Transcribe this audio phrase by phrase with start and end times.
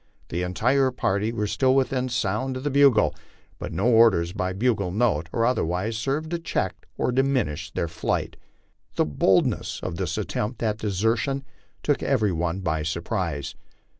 [0.29, 3.13] The entire party were still within sound of the bugle,
[3.59, 8.35] but no orders by bugle note or otherwise served to check or diminish their flight.
[8.95, 11.43] The boldness of this attempt at desertion
[11.83, 13.53] took every one by surprise.